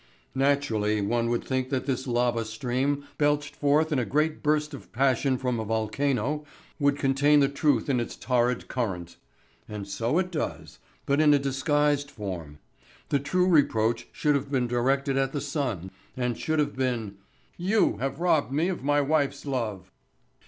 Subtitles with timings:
[0.33, 4.91] Naturally one would think that this lava stream belched forth in a great burst of
[4.91, 6.43] passion from a volcano
[6.79, 9.17] would contain the truth in its torrid current.
[9.69, 12.57] And so it does, but in a disguised form.
[13.09, 17.17] The true reproach should have been directed at the son, and should have been:
[17.55, 19.91] "You have robbed me of my wife's love!"